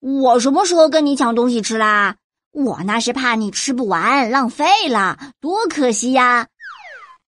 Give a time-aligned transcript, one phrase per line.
[0.00, 2.16] 我什么时候跟你抢东西吃啦？
[2.52, 6.48] 我那是怕你吃不完浪费了，多可惜呀！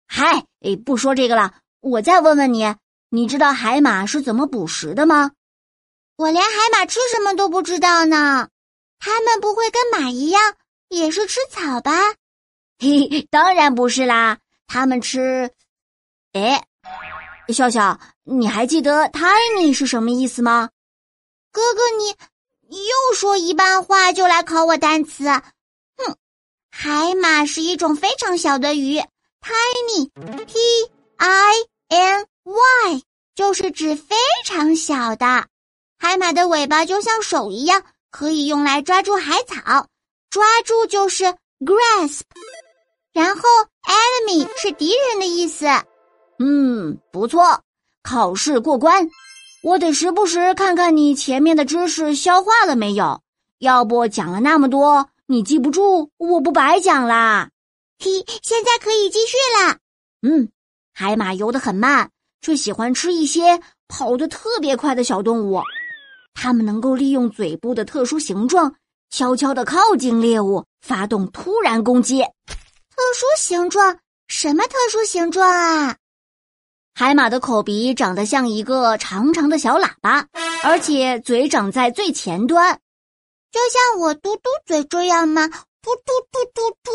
[0.07, 2.75] 嗨，哎，不说这个了，我再问问你，
[3.11, 5.33] 你知道海马是怎么捕食的吗？
[6.17, 8.49] 我连海马吃什么都不知道呢。
[8.99, 10.55] 它们不会跟马一样
[10.89, 11.93] 也是吃草吧？
[12.79, 15.51] 嘿，当然不是啦，它们吃……
[16.33, 16.65] 哎，
[17.49, 20.71] 笑笑，你还记得 “tiny” 是什么意思吗？
[21.51, 22.17] 哥哥，你你
[22.77, 26.17] 又说一半话就来考我单词，哼！
[26.71, 28.99] 海马是一种非常小的鱼
[29.41, 30.59] ，tiny，t
[31.17, 31.55] i
[31.89, 33.03] n y，
[33.35, 35.47] 就是指非常小的。
[35.99, 37.85] 海马的尾巴就像手一样。
[38.13, 39.87] 可以用来抓住海草，
[40.29, 41.25] 抓住就是
[41.61, 42.21] grasp，
[43.15, 43.43] 然后
[43.87, 45.65] enemy 是敌人的意思。
[46.39, 47.63] 嗯，不错，
[48.03, 49.09] 考试过关。
[49.63, 53.23] 我得时不时看看你前面的知识消化了没有，
[53.61, 57.49] 要不讲了那么多，你记不住，我不白讲啦。
[58.01, 58.11] 嘿，
[58.43, 59.79] 现在可以继续了。
[60.23, 60.49] 嗯，
[60.93, 62.11] 海马游得很慢，
[62.41, 65.63] 却喜欢吃一些跑得特别快的小动物。
[66.35, 68.75] 它们能够利用嘴部的特殊形状，
[69.11, 72.21] 悄悄地靠近猎物，发动突然攻击。
[72.21, 73.97] 特殊形状？
[74.27, 75.97] 什么特殊形状啊？
[76.95, 80.27] 海马的口鼻长得像一个长长的小喇叭，
[80.63, 82.79] 而且嘴长在最前端，
[83.51, 85.49] 就像我嘟嘟嘴这样吗？
[85.49, 86.93] 嘟嘟嘟嘟嘟。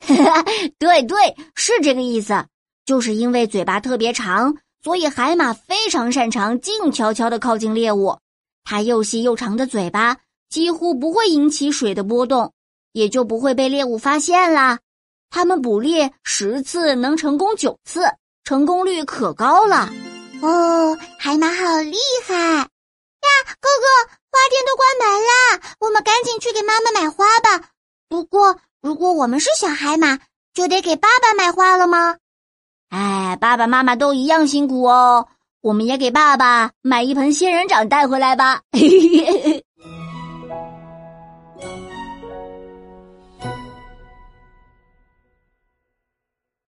[0.78, 2.46] 对对，是这个意思。
[2.84, 8.18] 就是因为嘴巴特别长，所以海马非常擅长静悄悄地靠近猎物。
[8.64, 10.16] 它又细又长的嘴巴
[10.48, 12.52] 几乎不会引起水的波动，
[12.92, 14.78] 也就不会被猎物发现啦。
[15.30, 18.04] 它们捕猎十次能成功九次，
[18.48, 19.90] 成功率可高了。
[20.40, 22.66] 哦，海马好厉害呀！
[23.60, 23.86] 哥哥，
[24.32, 27.68] 花店都关门啦，我们赶紧去给妈妈买花吧。
[28.08, 30.18] 不过，如果我们是小海马，
[30.54, 32.16] 就得给爸爸买花了吗？
[32.88, 35.28] 哎，爸爸妈妈都一样辛苦哦。
[35.60, 38.62] 我们也给爸爸买一盆仙人掌带回来吧。
[38.72, 39.64] 嘿嘿嘿嘿